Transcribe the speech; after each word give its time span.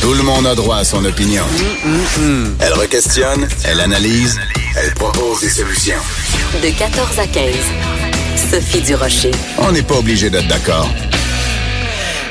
Tout 0.00 0.14
le 0.14 0.22
monde 0.22 0.46
a 0.46 0.54
droit 0.54 0.78
à 0.78 0.84
son 0.84 1.04
opinion. 1.04 1.44
Elle 2.60 2.72
requestionne, 2.72 3.46
elle 3.66 3.80
analyse, 3.80 4.40
elle 4.76 4.94
propose 4.94 5.40
des 5.40 5.48
solutions. 5.48 6.00
De 6.62 6.70
14 6.76 7.18
à 7.18 7.26
15. 7.26 7.54
Sophie 8.50 8.80
Durocher. 8.80 9.30
On 9.58 9.72
n'est 9.72 9.82
pas 9.82 9.96
obligé 9.98 10.30
d'être 10.30 10.48
d'accord. 10.48 10.88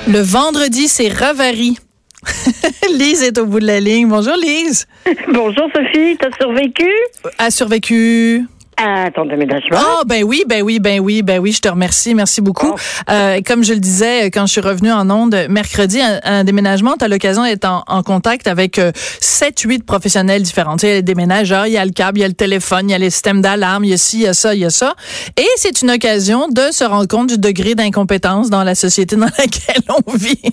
Le 0.08 0.20
vendredi, 0.20 0.88
c'est 0.88 1.10
Ravary. 1.10 1.78
Lise 2.98 3.24
est 3.24 3.38
au 3.38 3.46
bout 3.46 3.60
de 3.60 3.68
la 3.68 3.80
ligne. 3.80 4.08
Bonjour 4.08 4.36
Lise. 4.36 4.88
Bonjour 5.32 5.70
Sophie, 5.74 6.18
t'as 6.20 6.36
survécu? 6.40 6.90
A 7.38 7.52
survécu. 7.52 8.46
À 8.82 9.12
ton 9.12 9.26
déménagement? 9.26 9.78
Ah 9.78 10.02
ben 10.06 10.24
oui, 10.24 10.44
ben 10.48 10.62
oui, 10.62 10.80
ben 10.80 11.00
oui, 11.00 11.22
ben 11.22 11.40
oui, 11.40 11.52
je 11.52 11.62
te 11.62 11.70
remercie, 11.70 12.16
merci 12.16 12.42
beaucoup. 12.42 12.76
Euh, 13.10 13.42
comme 13.46 13.64
je 13.64 13.74
le 13.74 13.80
disais 13.80 14.26
quand 14.32 14.46
je 14.46 14.54
suis 14.54 14.62
revenue 14.62 14.92
en 14.92 15.10
onde 15.10 15.48
mercredi, 15.50 16.00
un, 16.02 16.20
un 16.24 16.44
déménagement, 16.44 16.96
tu 16.98 17.06
as 17.06 17.08
l'occasion 17.08 17.44
d'être 17.44 17.66
en, 17.66 17.84
en 17.88 18.04
contact 18.04 18.48
avec 18.48 18.80
euh, 18.80 18.92
7 19.20 19.60
8 19.62 19.86
professionnels 19.86 20.44
différents. 20.44 20.78
Tu 20.78 20.82
sais, 20.82 20.88
il 20.88 20.90
y 20.90 20.94
a 20.94 20.96
les 20.98 21.02
déménageurs, 21.04 21.68
il 21.68 21.74
y 21.74 21.78
a 21.78 21.86
le 21.86 21.92
câble, 21.92 22.20
il 22.20 22.22
y 22.22 22.26
a 22.26 22.28
le 22.28 22.34
téléphone, 22.34 22.90
il 22.90 22.92
y 22.92 22.96
a 22.96 23.00
les 23.00 23.10
systèmes 23.10 23.42
d'alarme, 23.42 23.84
il 23.86 23.92
y 23.92 23.94
a 23.94 23.98
ci, 23.98 24.18
il 24.18 24.24
y 24.24 24.28
a 24.28 24.34
ça, 24.34 24.54
il 24.54 24.62
y 24.62 24.66
a 24.66 24.70
ça. 24.70 24.96
Et 25.38 25.48
c'est 25.58 25.82
une 25.82 25.92
occasion 25.92 26.48
de 26.48 26.72
se 26.72 26.84
rendre 26.84 27.08
compte 27.08 27.28
du 27.28 27.38
degré 27.38 27.76
d'incompétence 27.76 28.50
dans 28.50 28.64
la 28.64 28.76
société 28.76 29.16
dans 29.16 29.26
laquelle 29.26 29.84
on 30.06 30.14
vit. 30.14 30.40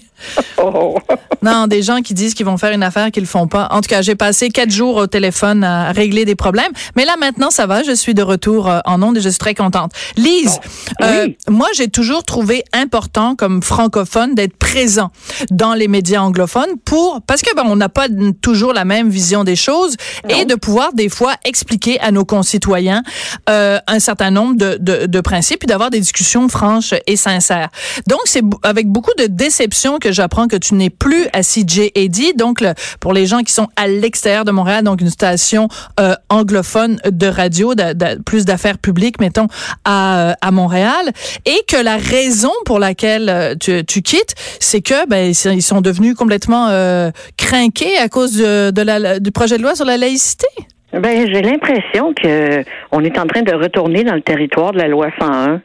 Oh. 0.58 0.96
Non, 1.42 1.66
des 1.66 1.82
gens 1.82 2.00
qui 2.00 2.14
disent 2.14 2.32
qu'ils 2.32 2.46
vont 2.46 2.56
faire 2.56 2.72
une 2.72 2.82
affaire 2.82 3.10
qu'ils 3.10 3.22
le 3.22 3.28
font 3.28 3.46
pas. 3.46 3.68
En 3.70 3.82
tout 3.82 3.88
cas, 3.88 4.00
j'ai 4.00 4.14
passé 4.14 4.48
quatre 4.48 4.70
jours 4.70 4.96
au 4.96 5.06
téléphone 5.06 5.62
à 5.62 5.92
régler 5.92 6.24
des 6.24 6.34
problèmes. 6.34 6.72
Mais 6.96 7.04
là, 7.04 7.16
maintenant, 7.20 7.50
ça 7.50 7.66
va. 7.66 7.82
Je 7.82 7.92
suis 7.92 8.14
de 8.16 8.22
retour 8.22 8.68
euh, 8.68 8.80
en 8.86 9.00
ondes 9.02 9.16
et 9.16 9.20
je 9.20 9.28
suis 9.28 9.38
très 9.38 9.54
contente. 9.54 9.92
Lise, 10.16 10.58
euh, 11.02 11.26
Oui. 11.26 11.36
moi, 11.48 11.68
j'ai 11.74 11.86
toujours 11.88 12.24
trouvé 12.24 12.64
important, 12.72 13.36
comme 13.36 13.62
francophone, 13.62 14.34
d'être 14.34 14.56
présent 14.56 15.10
dans 15.50 15.74
les 15.74 15.86
médias 15.86 16.20
anglophones 16.20 16.76
pour, 16.84 17.20
parce 17.26 17.42
que, 17.42 17.54
ben, 17.54 17.62
on 17.66 17.76
n'a 17.76 17.88
pas 17.88 18.08
toujours 18.42 18.72
la 18.72 18.84
même 18.84 19.08
vision 19.10 19.44
des 19.44 19.54
choses 19.56 19.94
et 20.28 20.44
de 20.44 20.54
pouvoir, 20.56 20.92
des 20.94 21.08
fois, 21.08 21.34
expliquer 21.44 22.00
à 22.00 22.10
nos 22.10 22.24
concitoyens 22.24 23.02
euh, 23.48 23.78
un 23.86 23.98
certain 24.00 24.30
nombre 24.30 24.56
de, 24.56 24.78
de, 24.80 25.06
de 25.06 25.20
principes 25.20 25.62
et 25.64 25.66
d'avoir 25.66 25.90
des 25.90 26.00
discussions 26.00 26.48
franches 26.48 26.94
et 27.06 27.16
sincères. 27.16 27.68
Donc, 28.08 28.20
c'est 28.24 28.42
avec 28.62 28.88
beaucoup 28.88 29.12
de 29.18 29.26
déception 29.26 29.98
que 29.98 30.10
j'apprends 30.12 30.48
que 30.48 30.56
tu 30.56 30.74
n'es 30.74 30.90
plus 30.90 31.26
à 31.32 31.42
CJAD. 31.42 32.36
Donc, 32.36 32.60
le- 32.60 32.72
pour 33.00 33.12
les 33.12 33.26
gens 33.26 33.42
qui 33.42 33.52
sont 33.52 33.68
à 33.76 33.86
l'extérieur 33.88 34.44
de 34.44 34.50
Montréal, 34.50 34.82
donc 34.84 35.00
une 35.00 35.10
station 35.10 35.68
euh, 36.00 36.14
anglophone 36.28 36.98
de 37.10 37.26
radio, 37.26 37.74
de, 37.74 37.92
de- 37.92 38.05
plus 38.24 38.44
d'affaires 38.44 38.78
publiques, 38.78 39.20
mettons, 39.20 39.46
à, 39.84 40.30
euh, 40.30 40.32
à 40.40 40.50
Montréal, 40.50 41.12
et 41.44 41.58
que 41.68 41.82
la 41.82 41.96
raison 41.96 42.52
pour 42.64 42.78
laquelle 42.78 43.28
euh, 43.28 43.54
tu, 43.58 43.84
tu 43.84 44.02
quittes, 44.02 44.34
c'est 44.60 44.80
que 44.80 45.06
ben, 45.08 45.32
ils 45.32 45.62
sont 45.62 45.80
devenus 45.80 46.14
complètement 46.14 46.68
euh, 46.68 47.10
crinqués 47.36 47.96
à 47.98 48.08
cause 48.08 48.36
de, 48.36 48.70
de 48.70 48.82
la, 48.82 49.18
du 49.18 49.32
projet 49.32 49.58
de 49.58 49.62
loi 49.62 49.74
sur 49.74 49.84
la 49.84 49.96
laïcité. 49.96 50.46
Ben, 50.92 51.26
j'ai 51.30 51.42
l'impression 51.42 52.14
que 52.14 52.64
on 52.92 53.04
est 53.04 53.18
en 53.18 53.26
train 53.26 53.42
de 53.42 53.52
retourner 53.52 54.04
dans 54.04 54.14
le 54.14 54.22
territoire 54.22 54.72
de 54.72 54.78
la 54.78 54.88
loi 54.88 55.08
101. 55.20 55.60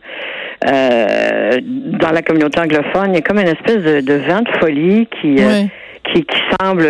Euh, 0.68 1.60
dans 1.64 2.12
la 2.12 2.22
communauté 2.22 2.60
anglophone, 2.60 3.10
il 3.10 3.16
y 3.16 3.18
a 3.18 3.22
comme 3.22 3.40
une 3.40 3.48
espèce 3.48 3.78
de, 3.78 4.02
de 4.02 4.14
vent 4.14 4.42
de 4.42 4.60
folie 4.60 5.08
euh, 5.26 5.64
qui, 6.04 6.24
qui 6.24 6.38
semble. 6.60 6.86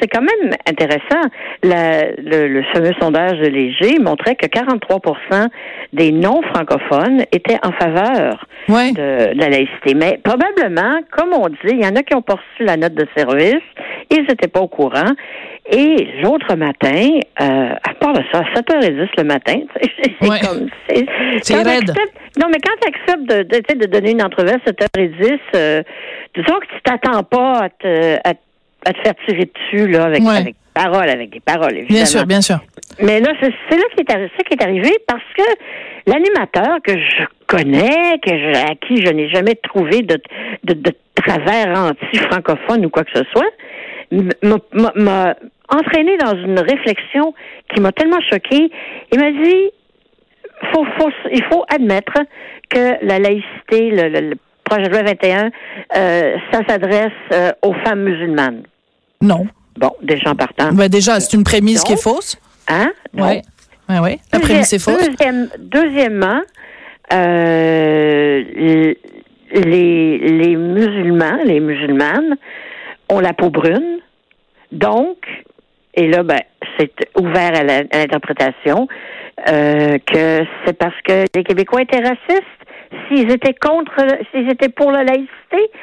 C'est 0.00 0.08
quand 0.08 0.22
même 0.22 0.54
intéressant. 0.66 1.28
La- 1.62 2.10
le, 2.12 2.48
le 2.48 2.62
fameux 2.72 2.92
sondage 3.00 3.38
de 3.38 3.46
Léger 3.48 3.98
montrait 4.00 4.34
que 4.36 4.46
43% 4.46 5.48
des 5.92 6.12
non-francophones 6.12 7.22
étaient 7.32 7.58
en 7.64 7.72
faveur 7.72 8.46
de, 8.68 9.34
de 9.34 9.38
la 9.40 9.48
laïcité. 9.48 9.94
Mais 9.94 10.18
probablement, 10.22 11.00
comme 11.10 11.32
on 11.32 11.48
dit, 11.48 11.56
il 11.72 11.82
y 11.82 11.86
en 11.86 11.96
a 11.96 12.02
qui 12.02 12.14
ont 12.14 12.22
pas 12.22 12.34
reçu 12.34 12.64
la 12.64 12.76
note 12.76 12.94
de 12.94 13.06
service, 13.16 13.62
ils 14.10 14.22
n'étaient 14.22 14.48
pas 14.48 14.60
au 14.60 14.68
courant. 14.68 15.10
Et 15.72 16.08
l'autre 16.22 16.56
matin, 16.56 17.08
euh, 17.40 17.44
à 17.88 17.94
part 18.00 18.12
de 18.14 18.22
ça, 18.32 18.38
à 18.40 18.60
7h10 18.60 19.08
le 19.18 19.24
matin, 19.24 19.54
c'est 20.20 20.28
Ouais. 20.28 20.38
comme... 20.40 20.68
C'est 21.42 21.54
raide. 21.62 21.92
Non, 22.40 22.46
mais 22.50 22.58
quand 22.64 22.74
tu 22.80 22.88
acceptes 22.88 23.78
de, 23.78 23.86
donner 23.86 24.12
une 24.12 24.22
entrevue 24.22 24.50
à 24.50 24.56
7h10, 24.70 25.38
euh, 25.54 25.82
disons 26.34 26.58
que 26.60 26.66
tu 26.66 26.82
t'attends 26.84 27.22
pas 27.22 27.58
à 27.64 27.68
te, 27.68 28.16
à, 28.24 28.34
à 28.84 28.92
te 28.92 28.98
faire 29.02 29.14
tirer 29.26 29.50
dessus 29.54 29.88
là, 29.88 30.04
avec, 30.04 30.22
Ouais. 30.22 30.36
avec 30.36 30.54
des 30.54 30.54
paroles, 30.74 31.08
avec 31.08 31.30
des 31.30 31.40
paroles, 31.40 31.72
évidemment. 31.76 31.88
Bien 31.98 32.04
sûr, 32.06 32.26
bien 32.26 32.40
sûr. 32.40 32.58
Mais 33.02 33.20
là, 33.20 33.32
c'est 33.40 33.48
là 33.76 33.84
qui 33.94 34.00
est, 34.00 34.10
arri- 34.10 34.30
ça 34.36 34.42
qui 34.44 34.54
est 34.54 34.62
arrivé 34.62 34.90
parce 35.06 35.22
que 35.36 35.42
l'animateur 36.06 36.78
que 36.82 36.92
je 36.92 37.24
connais, 37.46 38.18
que 38.24 38.30
je, 38.30 38.56
à 38.70 38.74
qui 38.76 39.04
je 39.04 39.10
n'ai 39.12 39.28
jamais 39.28 39.54
trouvé 39.56 40.02
de, 40.02 40.18
de, 40.64 40.74
de 40.74 40.92
travers 41.14 41.78
anti-francophone 41.78 42.86
ou 42.86 42.90
quoi 42.90 43.04
que 43.04 43.10
ce 43.18 43.24
soit, 43.32 43.50
m- 44.12 44.28
m'a- 44.42 44.58
m'a 44.72 44.92
m'a 44.96 45.34
entraîné 45.68 46.16
dans 46.18 46.32
une 46.34 46.58
réflexion 46.58 47.32
qui 47.72 47.80
m'a 47.80 47.92
tellement 47.92 48.20
choquée. 48.28 48.70
Il 49.12 49.18
m'a 49.20 49.30
dit, 49.30 49.70
faut, 50.72 50.84
faut, 50.98 51.10
il 51.32 51.42
faut 51.44 51.64
admettre 51.72 52.14
que 52.68 53.04
la 53.04 53.18
laïcité, 53.18 53.90
le, 53.90 54.08
le- 54.08 54.30
le 54.30 54.36
projet 54.70 54.88
de 54.88 54.92
loi 54.92 55.02
21, 55.02 55.50
euh, 55.96 56.36
ça 56.52 56.60
s'adresse 56.68 57.10
euh, 57.32 57.50
aux 57.62 57.74
femmes 57.84 58.02
musulmanes. 58.04 58.62
Non. 59.20 59.46
Bon, 59.76 59.92
déjà 60.02 60.30
en 60.30 60.34
partant. 60.36 60.72
Ben 60.72 60.88
déjà, 60.88 61.18
c'est 61.20 61.36
une 61.36 61.44
prémisse 61.44 61.82
qui 61.84 61.92
est 61.94 62.02
fausse. 62.02 62.36
Hein? 62.68 62.90
Oui. 63.14 63.40
Oui, 63.88 63.96
oui. 64.02 64.20
La 64.32 64.38
prémisse 64.40 64.72
est 64.72 64.78
fausse. 64.78 65.08
deuxième- 65.08 65.48
deuxièmement, 65.58 66.40
euh, 67.12 68.42
les, 69.52 70.18
les 70.18 70.56
musulmans, 70.56 71.38
les 71.44 71.60
musulmanes 71.60 72.36
ont 73.08 73.20
la 73.20 73.32
peau 73.32 73.50
brune. 73.50 73.98
Donc, 74.72 75.16
et 75.94 76.06
là, 76.08 76.22
ben, 76.22 76.38
c'est 76.78 76.92
ouvert 77.18 77.52
à 77.56 77.64
l'interprétation 77.64 78.86
euh, 79.48 79.98
que 80.06 80.44
c'est 80.64 80.74
parce 80.78 80.94
que 81.04 81.24
les 81.34 81.42
Québécois 81.42 81.82
étaient 81.82 81.98
racistes. 81.98 82.46
S'ils 83.08 83.30
étaient 83.30 83.54
contre, 83.54 83.92
s'ils 84.32 84.50
étaient 84.50 84.68
pour 84.68 84.90
la 84.90 85.04
laïcité. 85.04 85.28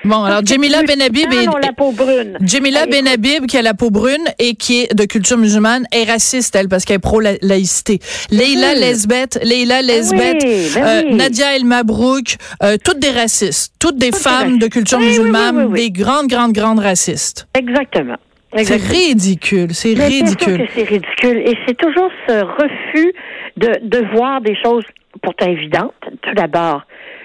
Bon, 0.04 0.24
alors 0.24 0.42
Jamila 0.46 0.82
les 0.82 0.88
Benhabib 0.88 1.28
musulmans 1.30 1.54
ont 1.54 1.58
est- 1.60 1.66
la 1.66 1.72
peau 1.74 1.92
brune. 1.92 2.38
Jamila 2.42 2.82
écoute, 2.86 2.92
Benhabib, 2.94 3.46
qui 3.48 3.58
a 3.58 3.62
la 3.62 3.74
peau 3.74 3.90
brune 3.90 4.26
et 4.40 4.56
qui 4.56 4.82
est 4.82 4.94
de 4.94 5.06
culture 5.06 5.38
musulmane, 5.38 5.86
est 5.94 6.04
raciste, 6.04 6.56
elle, 6.56 6.68
parce 6.68 6.84
qu'elle 6.86 6.98
est 6.98 7.00
pro-laïcité. 7.00 8.00
Leila 8.30 8.74
Mhm. 8.76 8.80
Lesbeth, 8.82 9.40
Leila 9.44 9.82
Lesbeth, 9.82 10.44
oui, 10.44 10.70
ben 10.76 10.84
euh, 10.86 11.02
oui. 11.06 11.16
Nadia 11.16 11.56
El 11.56 11.66
Mabrouk, 11.66 12.36
euh, 12.64 12.78
toutes 12.84 13.00
des 13.00 13.12
racistes, 13.12 13.74
toutes 13.80 13.98
des 13.98 14.10
Toutes 14.12 14.18
des 14.24 14.24
femmes 14.30 14.58
de 14.60 14.68
culture 14.68 15.00
musulmane, 15.00 15.72
des 15.74 15.92
grandes, 15.92 16.28
grandes, 16.28 16.54
grandes 16.54 16.80
racistes. 16.80 17.48
Exactement. 17.58 18.18
C'est 18.56 18.76
ridicule, 18.82 19.74
c'est 19.74 19.94
ridicule. 19.94 20.58
que 20.66 20.72
c'est 20.74 20.84
ridicule. 20.84 21.38
Et 21.40 21.56
c'est 21.68 21.78
toujours 21.78 22.10
ce 22.28 22.44
refus 22.44 23.14
de, 23.58 23.72
de 23.84 24.06
voir 24.16 24.42
des 24.42 24.56
choses 24.64 24.84
pourtant 25.22 25.48
évidentes. 25.48 25.94
Tout 26.22 26.34
d'abord, 26.34 26.84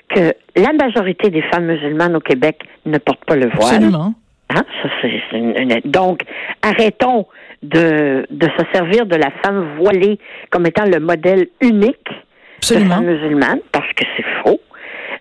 que 0.09 0.35
la 0.57 0.73
majorité 0.73 1.31
des 1.31 1.43
femmes 1.43 1.67
musulmanes 1.67 2.17
au 2.17 2.21
Québec 2.21 2.61
ne 2.87 2.99
portent 2.99 3.25
pas 3.25 3.37
le 3.37 3.49
voile. 3.51 3.75
Absolument. 3.77 4.15
Hein? 4.51 4.65
Ça, 4.83 4.89
c'est, 5.01 5.37
une- 5.39 5.55
une- 5.59 5.81
Donc, 5.91 6.23
arrêtons 6.61 7.27
de, 7.63 8.27
de 8.29 8.47
se 8.59 8.65
servir 8.75 9.07
de 9.07 9.17
la 9.17 9.31
femme 9.45 9.77
voilée 9.79 10.19
comme 10.51 10.67
étant 10.67 10.85
le 10.85 10.99
modèle 11.01 11.47
unique 11.61 12.05
de 12.09 12.17
Absolument. 12.59 12.97
femme 12.97 13.07
musulmane, 13.07 13.61
parce 13.71 13.91
que 13.95 14.05
c'est 14.17 14.25
faux. 14.45 14.61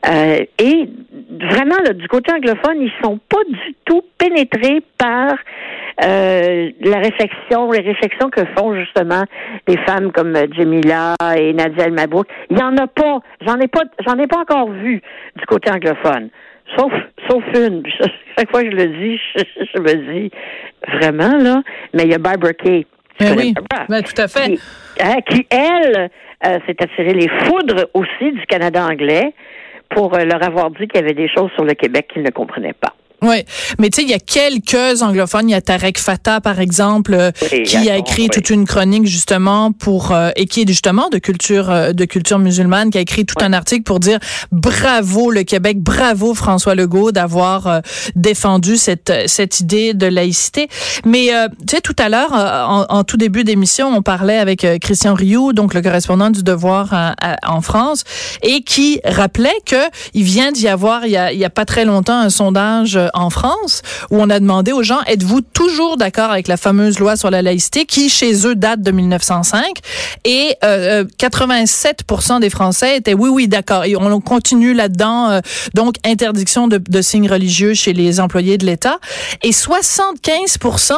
Euh, 0.10 0.44
et 0.60 0.90
vraiment, 1.50 1.78
là, 1.84 1.94
du 1.94 2.08
côté 2.08 2.32
anglophone, 2.34 2.82
ils 2.82 2.92
sont 3.04 3.20
pas 3.30 3.44
du 3.48 3.76
tout 3.86 4.04
pénétrés 4.18 4.82
par 4.98 5.34
euh, 6.04 6.72
la 6.82 6.98
réflexion, 6.98 7.72
les 7.72 7.82
réflexions 7.82 8.30
que 8.30 8.42
font 8.58 8.76
justement 8.76 9.24
des 9.68 9.78
femmes 9.88 10.12
comme 10.12 10.36
euh, 10.36 10.48
Jamila 10.52 11.16
et 11.38 11.54
Nadia 11.54 11.86
El 11.86 11.94
Mabrouk. 11.94 12.28
Il 12.50 12.58
y 12.58 12.64
en 12.64 12.76
a 12.78 12.88
pas, 12.88 13.20
j'en 13.46 13.60
ai 13.60 13.68
pas, 13.68 13.84
j'en 14.06 14.18
ai 14.18 14.28
pas 14.28 14.40
encore 14.40 14.72
vu 14.72 15.02
du 15.36 15.46
côté 15.46 15.72
anglophone. 15.72 16.30
Sauf, 16.78 16.94
sauf 17.30 17.44
une. 17.56 17.84
Chaque 18.38 18.50
fois 18.50 18.64
que 18.64 18.72
je 18.72 18.76
le 18.76 18.88
dis, 18.88 19.20
je, 19.36 19.44
je 19.76 19.80
me 19.80 20.14
dis 20.14 20.32
vraiment 20.88 21.38
là. 21.38 21.62
Mais 21.94 22.04
il 22.04 22.12
y 22.12 22.16
a 22.16 22.18
Barbara 22.18 22.54
Kay. 22.54 22.86
Ben 23.20 23.36
oui, 23.38 23.54
ben, 23.88 24.02
tout 24.02 24.20
à 24.20 24.28
fait. 24.28 24.54
Qui, 24.54 24.60
hein, 25.00 25.18
qui, 25.28 25.46
elle, 25.52 26.10
euh, 26.46 26.60
s'est 26.66 26.76
attiré 26.82 27.14
les 27.14 27.30
foudres 27.44 27.88
aussi 27.94 28.32
du 28.32 28.46
Canada 28.48 28.84
anglais 28.84 29.34
pour 29.92 30.14
euh, 30.16 30.24
leur 30.26 30.44
avoir 30.44 30.72
dit 30.72 30.88
qu'il 30.88 31.02
y 31.02 31.04
avait 31.04 31.14
des 31.14 31.28
choses 31.28 31.52
sur 31.52 31.64
le 31.64 31.74
Québec 31.74 32.10
qu'ils 32.12 32.24
ne 32.24 32.32
comprenaient 32.32 32.74
pas. 32.74 32.94
Oui, 33.24 33.44
mais 33.78 33.90
tu 33.92 33.98
sais, 33.98 34.02
il 34.04 34.10
y 34.10 34.14
a 34.16 34.20
quelques 34.20 35.04
anglophones. 35.04 35.48
Il 35.48 35.52
y 35.52 35.56
a 35.56 35.62
Tarek 35.62 36.00
Fatah, 36.00 36.42
par 36.42 36.60
exemple, 36.60 37.14
euh, 37.14 37.32
Oui, 37.52 37.64
qui 37.64 37.90
a 37.90 37.98
écrit 37.98 38.24
oui. 38.24 38.30
toute 38.30 38.50
une 38.50 38.66
chronique 38.66 39.06
justement 39.06 39.72
pour 39.72 40.12
euh, 40.12 40.32
et 40.36 40.48
qui 40.48 40.62
est 40.62 40.68
justement 40.68 41.10
de 41.10 41.20
culture 41.20 41.70
euh, 41.70 41.94
de 41.94 42.06
culture 42.06 42.40
musulmane, 42.40 42.90
qui 42.90 42.98
a 42.98 43.02
écrit 43.02 43.26
tout 43.26 43.36
un 43.42 43.54
article 43.54 43.84
pour 43.84 44.00
dire 44.00 44.18
bravo 44.52 45.30
le 45.32 45.44
Québec, 45.44 45.80
bravo 45.80 46.34
François 46.34 46.74
Legault 46.76 47.12
d'avoir 47.12 47.68
euh, 47.68 47.80
défendu 48.16 48.78
cette 48.78 49.14
cette 49.28 49.60
idée 49.60 49.94
de 49.94 50.08
laïcité. 50.08 50.68
Mais 51.06 51.34
euh, 51.34 51.48
tu 51.68 51.76
sais, 51.76 51.82
tout 51.82 51.96
à 52.00 52.10
l'heure, 52.10 52.34
en, 52.34 52.86
en 52.90 53.04
tout 53.04 53.18
début 53.18 53.44
d'émission, 53.44 53.88
on 53.96 54.02
parlait 54.02 54.38
avec 54.40 54.66
Christian 54.82 55.14
Rioux, 55.14 55.54
donc 55.54 55.74
le 55.74 55.82
correspondant 55.82 56.30
du 56.32 56.44
Devoir 56.44 56.92
à- 56.94 57.14
à- 57.22 57.52
en 57.52 57.62
France, 57.62 58.04
et 58.42 58.62
qui 58.62 59.00
rappelait 59.06 59.50
que 59.66 59.76
il 60.14 60.24
vient 60.24 60.52
d'y 60.52 60.68
avoir 60.68 61.06
il 61.06 61.12
y 61.12 61.18
a, 61.18 61.32
il 61.32 61.40
y 61.40 61.46
a 61.46 61.50
pas 61.50 61.66
très 61.66 61.86
longtemps 61.86 62.20
un 62.20 62.30
sondage 62.30 63.00
en 63.14 63.30
France 63.30 63.82
où 64.10 64.22
on 64.22 64.30
a 64.30 64.40
demandé 64.40 64.72
aux 64.72 64.84
gens, 64.84 65.02
êtes-vous 65.08 65.42
toujours 65.42 65.98
d'accord 65.98 66.32
avec 66.32 66.48
la 66.48 66.58
fameuse 66.58 67.00
loi 67.00 67.16
sur 67.16 67.30
la 67.30 67.42
laïcité 67.42 67.86
qui, 67.86 68.10
chez 68.10 68.48
eux, 68.48 68.56
date 68.56 68.82
de 68.82 68.92
1905? 68.92 69.78
Et 70.26 70.56
euh, 70.64 71.06
87% 71.20 72.40
des 72.40 72.50
Français 72.50 72.98
étaient 72.98 73.14
oui, 73.14 73.30
oui, 73.30 73.48
d'accord. 73.48 73.86
Et 73.86 73.96
on 73.96 74.22
continue 74.22 74.74
là-dedans. 74.74 75.42
donc, 75.74 75.96
interdiction 76.06 76.68
de 76.68 77.02
signes 77.02 77.30
religieux 77.30 77.74
chez 77.74 77.94
les 77.94 78.20
employés 78.20 78.58
de 78.58 78.66
l'État. 78.66 79.00
Et 79.44 79.52
75% 79.52 80.94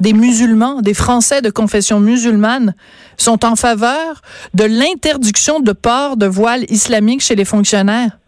des 0.00 0.12
musulmans, 0.12 0.82
des 0.82 0.94
Français 0.94 1.40
de 1.40 1.50
confession 1.50 2.00
musulmane, 2.00 2.74
sont 3.16 3.44
en 3.44 3.56
faveur 3.56 4.22
de 4.54 4.64
l'interdiction 4.64 5.60
de 5.60 5.72
port 5.72 6.16
de 6.16 6.26
voile 6.26 6.64
islamique 6.68 7.22
chez 7.22 7.34
les 7.34 7.44
fonctionnaires, 7.44 8.18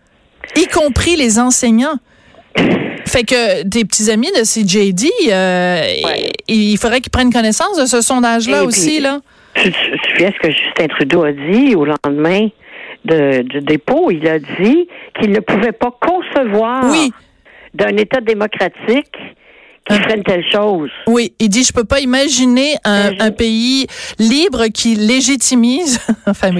y 0.56 0.66
compris 0.66 1.16
les 1.16 1.38
enseignants. 1.38 1.98
Fait 3.08 3.24
que 3.24 3.62
des 3.64 3.84
petits 3.84 4.10
amis 4.10 4.30
de 4.32 4.42
CJD, 4.42 5.06
euh, 5.32 5.82
il 6.46 6.76
faudrait 6.78 7.00
qu'ils 7.00 7.10
prennent 7.10 7.32
connaissance 7.32 7.78
de 7.78 7.86
ce 7.86 8.00
sondage-là 8.00 8.64
aussi. 8.64 9.00
là. 9.00 9.20
Tu, 9.54 9.72
tu, 9.72 9.78
ce 10.18 10.38
que 10.40 10.50
Justin 10.50 10.86
Trudeau 10.88 11.24
a 11.24 11.32
dit 11.32 11.74
au 11.74 11.84
lendemain 11.84 12.48
de, 13.04 13.42
du 13.42 13.60
dépôt? 13.60 14.10
Il 14.10 14.26
a 14.28 14.38
dit 14.38 14.88
qu'il 15.18 15.30
ne 15.32 15.40
pouvait 15.40 15.72
pas 15.72 15.90
concevoir 16.00 16.84
d'un 17.74 17.96
État 17.96 18.20
démocratique 18.20 19.16
qui 19.88 19.98
ferait 20.02 20.16
une 20.16 20.22
telle 20.22 20.44
chose. 20.50 20.90
Oui, 21.06 21.34
il 21.38 21.48
dit 21.48 21.64
je 21.64 21.72
peux 21.72 21.84
pas 21.84 22.00
imaginer 22.00 22.76
un, 22.84 23.12
un 23.18 23.30
pays 23.30 23.86
libre 24.18 24.66
qui 24.66 24.94
légitimise, 24.94 26.00
enfin 26.26 26.50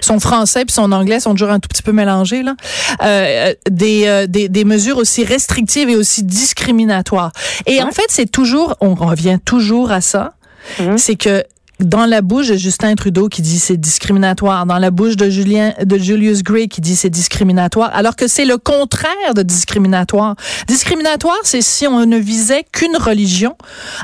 son 0.00 0.20
français 0.20 0.64
puis 0.64 0.74
son 0.74 0.92
anglais 0.92 1.20
sont 1.20 1.32
toujours 1.32 1.50
un 1.50 1.60
tout 1.60 1.68
petit 1.68 1.82
peu 1.82 1.92
mélangés 1.92 2.42
là, 2.42 2.54
euh, 3.02 3.54
des, 3.70 4.06
euh, 4.06 4.26
des, 4.26 4.48
des 4.48 4.64
mesures 4.64 4.98
aussi 4.98 5.24
restrictives 5.24 5.88
et 5.88 5.96
aussi 5.96 6.22
discriminatoires. 6.22 7.32
Et 7.66 7.82
en 7.82 7.90
fait, 7.90 8.06
c'est 8.08 8.30
toujours, 8.30 8.76
on 8.80 8.94
revient 8.94 9.38
toujours 9.44 9.90
à 9.90 10.00
ça, 10.00 10.34
hum. 10.80 10.98
c'est 10.98 11.16
que 11.16 11.44
dans 11.80 12.06
la 12.06 12.22
bouche 12.22 12.48
de 12.48 12.56
Justin 12.56 12.94
Trudeau 12.94 13.28
qui 13.28 13.42
dit 13.42 13.58
c'est 13.58 13.76
discriminatoire, 13.76 14.66
dans 14.66 14.78
la 14.78 14.90
bouche 14.90 15.16
de 15.16 15.28
Julien 15.28 15.72
de 15.82 15.98
Julius 15.98 16.42
Gray 16.42 16.68
qui 16.68 16.80
dit 16.80 16.96
c'est 16.96 17.10
discriminatoire, 17.10 17.90
alors 17.94 18.16
que 18.16 18.28
c'est 18.28 18.44
le 18.44 18.56
contraire 18.56 19.34
de 19.34 19.42
discriminatoire. 19.42 20.36
Discriminatoire, 20.66 21.38
c'est 21.42 21.60
si 21.60 21.86
on 21.86 22.06
ne 22.06 22.16
visait 22.16 22.64
qu'une 22.72 22.96
religion, 22.96 23.56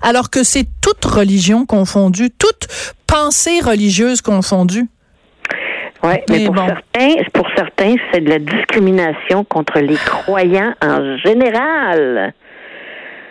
alors 0.03 0.31
que 0.31 0.43
c'est 0.43 0.67
toute 0.81 1.05
religion 1.05 1.65
confondue, 1.65 2.31
toute 2.31 2.69
pensée 3.07 3.61
religieuse 3.61 4.21
confondue. 4.21 4.89
Oui, 6.05 6.15
mais, 6.29 6.47
pour 6.47 6.57
certains, 6.57 7.23
pour 7.33 7.47
certains, 7.57 7.95
c'est 8.13 8.21
de 8.23 8.29
la 8.29 8.41
discrimination 8.41 9.45
contre 9.45 9.79
les 9.79 9.95
croyants 9.95 10.75
en 10.83 11.17
général. 11.19 12.35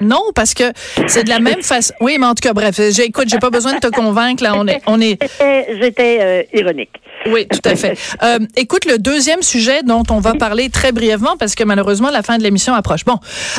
Non, 0.01 0.21
parce 0.35 0.53
que 0.53 0.71
c'est 1.07 1.23
de 1.23 1.29
la 1.29 1.39
même 1.39 1.61
façon. 1.61 1.93
Oui, 2.01 2.17
mais 2.19 2.25
en 2.25 2.33
tout 2.33 2.41
cas, 2.41 2.53
bref, 2.53 2.79
écoute, 2.79 3.29
j'ai 3.29 3.39
pas 3.39 3.49
besoin 3.49 3.73
de 3.73 3.79
te 3.79 3.87
convaincre. 3.87 4.43
Là, 4.43 4.53
on 4.55 4.67
est, 4.67 4.81
on 4.87 4.99
est. 4.99 5.17
J'étais 5.81 6.19
euh, 6.21 6.43
ironique. 6.53 6.91
Oui, 7.27 7.47
tout 7.47 7.69
à 7.69 7.75
fait. 7.75 7.97
Euh, 8.23 8.39
écoute, 8.55 8.85
le 8.85 8.97
deuxième 8.97 9.41
sujet 9.41 9.81
dont 9.83 10.03
on 10.11 10.19
va 10.19 10.33
parler 10.33 10.69
très 10.69 10.91
brièvement, 10.91 11.37
parce 11.37 11.55
que 11.55 11.63
malheureusement 11.63 12.09
la 12.09 12.21
fin 12.21 12.37
de 12.37 12.43
l'émission 12.43 12.73
approche. 12.73 13.03
Bon, 13.03 13.17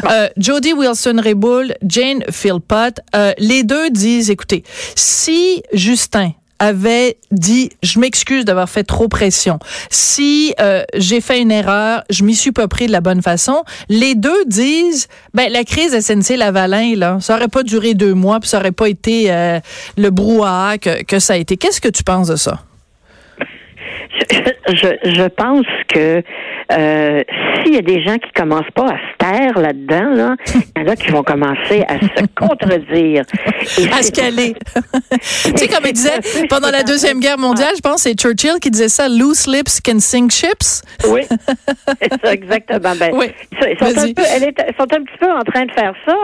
euh, 0.08 0.28
Jody 0.36 0.72
Wilson-Raybould, 0.72 1.76
Jane 1.86 2.22
Philpott, 2.30 3.00
euh, 3.16 3.32
les 3.38 3.64
deux 3.64 3.90
disent, 3.90 4.30
écoutez, 4.30 4.62
si 4.94 5.62
Justin 5.72 6.32
avait 6.62 7.18
dit 7.32 7.70
je 7.82 7.98
m'excuse 7.98 8.44
d'avoir 8.44 8.68
fait 8.68 8.84
trop 8.84 9.08
pression. 9.08 9.58
Si 9.90 10.54
euh, 10.60 10.84
j'ai 10.94 11.20
fait 11.20 11.40
une 11.40 11.50
erreur, 11.50 12.04
je 12.08 12.22
m'y 12.22 12.36
suis 12.36 12.52
pas 12.52 12.68
pris 12.68 12.86
de 12.86 12.92
la 12.92 13.00
bonne 13.00 13.20
façon. 13.20 13.64
Les 13.88 14.14
deux 14.14 14.44
disent 14.46 15.08
ben 15.34 15.50
la 15.50 15.64
crise 15.64 15.98
SNC 15.98 16.36
Lavalin 16.36 16.94
là, 16.94 17.18
ça 17.20 17.34
aurait 17.34 17.48
pas 17.48 17.64
duré 17.64 17.94
deux 17.94 18.14
mois, 18.14 18.38
puis 18.38 18.48
ça 18.48 18.58
aurait 18.58 18.70
pas 18.70 18.88
été 18.88 19.32
euh, 19.32 19.58
le 19.96 20.10
brouhaha 20.10 20.78
que, 20.78 21.02
que 21.02 21.18
ça 21.18 21.32
a 21.32 21.36
été. 21.36 21.56
Qu'est-ce 21.56 21.80
que 21.80 21.88
tu 21.88 22.04
penses 22.04 22.28
de 22.28 22.36
ça? 22.36 22.62
Je, 24.68 24.88
je, 25.04 25.28
pense 25.28 25.66
que 25.88 26.22
euh, 26.72 27.22
s'il 27.62 27.74
y 27.74 27.78
a 27.78 27.82
des 27.82 28.02
gens 28.02 28.16
qui 28.18 28.30
commencent 28.32 28.70
pas 28.74 28.86
à 28.86 28.96
se 28.96 29.16
taire 29.18 29.58
là-dedans, 29.58 30.14
là, 30.14 30.36
il 30.76 30.82
y 30.82 30.84
en 30.84 30.88
a 30.88 30.96
qui 30.96 31.10
vont 31.10 31.22
commencer 31.22 31.84
à 31.88 31.98
se 31.98 32.26
contredire. 32.36 33.24
à 33.92 34.02
se 34.02 34.12
caler. 34.12 34.54
tu 35.10 35.56
sais, 35.56 35.68
comme 35.68 35.84
il 35.86 35.92
disait 35.92 36.46
pendant 36.48 36.70
la 36.70 36.82
Deuxième 36.82 37.20
Guerre 37.20 37.38
mondiale, 37.38 37.72
je 37.76 37.80
pense 37.80 37.96
que 37.96 38.10
c'est 38.10 38.14
Churchill 38.14 38.60
qui 38.60 38.70
disait 38.70 38.88
ça, 38.88 39.08
loose 39.08 39.46
lips 39.46 39.80
can 39.80 39.98
sink 39.98 40.30
ships. 40.30 40.82
oui, 41.08 41.22
c'est 42.00 42.20
ça, 42.24 42.32
exactement. 42.32 42.94
Ben, 42.98 43.10
oui. 43.14 43.32
Ils 43.52 43.78
sont, 43.78 43.86
un 43.86 44.12
peu, 44.12 44.22
elles 44.22 44.74
sont 44.78 44.82
un 44.82 45.02
petit 45.02 45.18
peu 45.18 45.30
en 45.30 45.42
train 45.42 45.64
de 45.64 45.72
faire 45.72 45.94
ça 46.06 46.16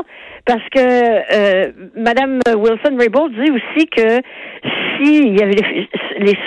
parce 0.49 0.67
que 0.71 0.81
euh, 0.81 1.73
Madame 1.95 2.41
Wilson-Raybould 2.47 3.35
dit 3.35 3.50
aussi 3.50 3.87
que 3.87 4.23
s'il 4.97 5.39
y 5.39 5.43
avait 5.43 5.55
les, 6.21 6.39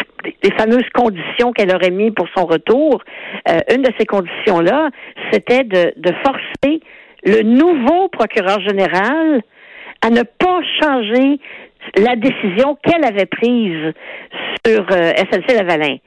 les, 0.43 0.51
fameuses 0.57 0.89
conditions 0.91 1.51
qu'elle 1.51 1.73
aurait 1.73 1.91
mis 1.91 2.09
pour 2.09 2.27
son 2.35 2.45
retour, 2.47 3.03
euh, 3.47 3.59
une 3.71 3.83
de 3.83 3.91
ces 3.99 4.07
conditions-là, 4.07 4.89
c'était 5.31 5.63
de, 5.63 5.93
de 5.97 6.13
forcer 6.25 6.81
le 7.23 7.43
nouveau 7.43 8.09
procureur 8.09 8.59
général 8.61 9.43
à 10.01 10.09
ne 10.09 10.23
pas 10.23 10.61
changer 10.81 11.39
la 11.95 12.15
décision 12.15 12.75
qu'elle 12.83 13.05
avait 13.05 13.27
prise 13.27 13.93
sur 14.65 14.83
euh, 14.91 15.13
SNC-Lavalin. 15.31 15.97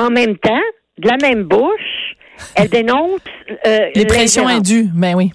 En 0.00 0.08
même 0.08 0.38
temps, 0.38 0.64
de 0.96 1.08
la 1.10 1.18
même 1.18 1.42
bouche, 1.42 2.16
elle 2.56 2.70
dénonce 2.70 3.20
euh, 3.66 3.90
les 3.94 4.06
pressions 4.06 4.48
indues, 4.48 4.86
mais 4.96 5.12
ben 5.12 5.18
oui. 5.18 5.32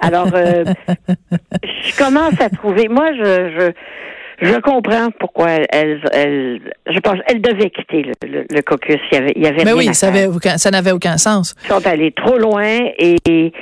Alors, 0.00 0.28
euh, 0.34 0.64
je 1.62 1.96
commence 1.96 2.40
à 2.40 2.48
trouver. 2.50 2.88
Moi, 2.88 3.12
je, 3.14 3.72
je, 4.40 4.46
je 4.46 4.60
comprends 4.60 5.10
pourquoi 5.18 5.50
elle, 5.70 6.00
elle, 6.12 6.60
je 6.86 6.98
pense, 7.00 7.18
elle 7.26 7.40
devait 7.40 7.70
quitter 7.70 8.10
le, 8.22 8.44
le, 8.50 8.62
caucus. 8.62 9.00
Il 9.12 9.14
y 9.14 9.18
avait, 9.18 9.32
il 9.36 9.42
y 9.42 9.46
avait 9.46 9.64
Mais 9.64 9.72
oui, 9.72 9.94
ça, 9.94 10.08
avait 10.08 10.26
aucun, 10.26 10.56
ça 10.58 10.70
n'avait 10.70 10.92
aucun 10.92 11.18
sens. 11.18 11.54
Ils 11.64 11.68
sont 11.68 11.86
allés 11.86 12.12
trop 12.12 12.38
loin 12.38 12.78
et 12.98 13.52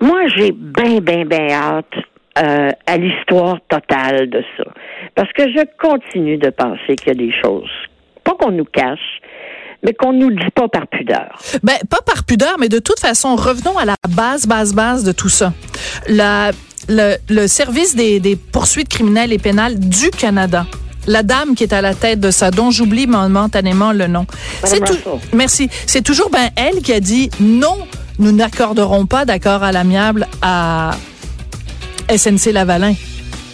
moi, 0.00 0.20
j'ai 0.28 0.52
bien, 0.52 1.00
bien, 1.00 1.24
bien 1.24 1.48
hâte 1.50 1.94
euh, 2.38 2.70
à 2.86 2.96
l'histoire 2.96 3.58
totale 3.68 4.30
de 4.30 4.42
ça. 4.56 4.64
Parce 5.14 5.30
que 5.32 5.42
je 5.42 5.62
continue 5.78 6.38
de 6.38 6.48
penser 6.50 6.96
qu'il 6.96 7.08
y 7.08 7.10
a 7.10 7.14
des 7.14 7.32
choses, 7.42 7.70
pas 8.24 8.32
qu'on 8.32 8.52
nous 8.52 8.64
cache, 8.64 9.20
mais 9.82 9.94
qu'on 9.94 10.12
nous 10.12 10.30
dit 10.30 10.50
pas 10.54 10.68
par 10.68 10.86
pudeur. 10.86 11.38
Ben, 11.62 11.76
pas 11.88 12.00
par 12.04 12.24
pudeur, 12.24 12.56
mais 12.58 12.68
de 12.68 12.78
toute 12.78 13.00
façon, 13.00 13.36
revenons 13.36 13.78
à 13.78 13.84
la 13.84 13.96
base, 14.08 14.46
base, 14.46 14.74
base 14.74 15.04
de 15.04 15.12
tout 15.12 15.28
ça. 15.28 15.52
La, 16.08 16.50
le, 16.88 17.16
le 17.28 17.46
service 17.46 17.96
des, 17.96 18.20
des 18.20 18.36
poursuites 18.36 18.88
criminelles 18.88 19.32
et 19.32 19.38
pénales 19.38 19.78
du 19.78 20.10
Canada 20.10 20.66
la 21.06 21.22
dame 21.22 21.54
qui 21.54 21.64
est 21.64 21.72
à 21.72 21.80
la 21.80 21.94
tête 21.94 22.20
de 22.20 22.30
ça, 22.30 22.50
dont 22.50 22.70
j'oublie 22.70 23.06
momentanément 23.06 23.92
le 23.92 24.06
nom. 24.06 24.26
C'est 24.64 24.84
tout, 24.84 24.96
merci. 25.32 25.68
C'est 25.86 26.02
toujours 26.02 26.30
ben 26.30 26.50
elle 26.56 26.82
qui 26.82 26.92
a 26.92 27.00
dit 27.00 27.30
non, 27.40 27.78
nous 28.18 28.32
n'accorderons 28.32 29.06
pas 29.06 29.24
d'accord 29.24 29.62
à 29.62 29.72
l'amiable 29.72 30.26
à 30.42 30.92
SNC 32.14 32.52
Lavalin. 32.52 32.94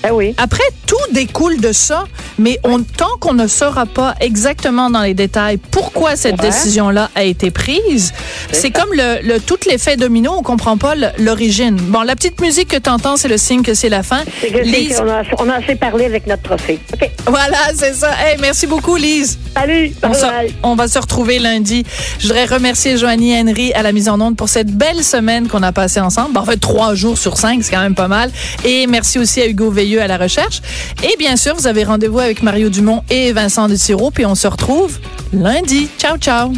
Ah 0.03 0.15
oui. 0.15 0.35
Après, 0.39 0.65
tout 0.87 0.97
découle 1.13 1.61
de 1.61 1.73
ça, 1.73 2.05
mais 2.39 2.59
on, 2.65 2.83
tant 2.83 3.17
qu'on 3.21 3.35
ne 3.35 3.47
saura 3.47 3.87
pas 3.87 4.15
exactement 4.21 4.91
dans 4.91 5.03
les 5.03 5.15
détails 5.15 5.59
pourquoi 5.71 6.17
cette 6.17 6.37
décision-là 6.41 7.11
a 7.15 7.25
été 7.25 7.51
prise, 7.51 8.13
c'est 8.53 8.71
comme 8.71 8.93
le, 8.93 9.23
le 9.23 9.41
tout 9.41 9.59
l'effet 9.67 9.97
domino, 9.97 10.33
on 10.39 10.43
comprend 10.43 10.77
pas 10.77 10.95
l'origine. 11.19 11.77
Bon, 11.77 12.03
la 12.03 12.17
petite 12.17 12.41
musique 12.41 12.69
que 12.69 12.77
tu 12.77 12.91
entends, 12.91 13.17
c'est 13.17 13.29
le 13.29 13.39
signe 13.39 13.63
que 13.63 13.75
c'est 13.75 13.89
la 13.89 14.03
fin. 14.03 14.23
Lise... 14.63 15.01
on, 15.03 15.09
a, 15.09 15.23
on, 15.39 15.49
a, 15.49 15.55
assez 15.55 15.75
parlé 15.77 16.05
avec 16.05 16.27
notre 16.27 16.43
trophée. 16.43 16.79
Voilà, 17.27 17.59
c'est 17.75 17.95
ça. 17.95 18.11
Hey, 18.19 18.37
merci 18.41 18.67
beaucoup, 18.67 18.97
Lise. 18.97 19.39
Salut. 19.55 19.93
On, 20.03 20.71
on, 20.71 20.75
va 20.75 20.89
se 20.89 20.99
retrouver 20.99 21.39
lundi. 21.39 21.85
Je 22.19 22.29
voudrais 22.29 22.45
remercier 22.45 22.97
Joanie 22.97 23.39
Henry 23.39 23.73
à 23.73 23.83
la 23.83 23.93
mise 23.93 24.09
en 24.09 24.21
onde 24.21 24.37
pour 24.37 24.49
cette 24.49 24.71
belle 24.71 25.03
semaine 25.03 25.49
qu'on 25.49 25.63
a 25.63 25.73
passée 25.73 26.01
ensemble. 26.01 26.35
Bon, 26.35 26.41
en 26.41 26.45
fait, 26.45 26.59
trois 26.59 26.95
jours 26.95 27.19
sur 27.19 27.37
cinq, 27.37 27.63
c'est 27.63 27.73
quand 27.73 27.83
même 27.83 27.95
pas 27.95 28.09
mal. 28.09 28.31
Et 28.65 28.87
merci 28.87 29.19
aussi 29.19 29.41
à 29.41 29.47
Hugo 29.47 29.71
Veilleux 29.71 30.01
à 30.01 30.07
la 30.07 30.19
recherche. 30.19 30.61
Et 31.03 31.17
bien 31.19 31.37
sûr, 31.37 31.55
vous 31.55 31.67
avez 31.67 31.85
rendez-vous 31.85 32.19
avec 32.27 32.43
Mario 32.43 32.71
Dumont 32.71 33.05
et 33.09 33.33
Vincent 33.33 33.69
Desiro, 33.69 34.11
puis 34.11 34.27
on 34.27 34.35
se 34.35 34.49
retrouve 34.49 34.99
lundi. 35.33 35.89
Ciao, 35.97 36.19
ciao. 36.19 36.53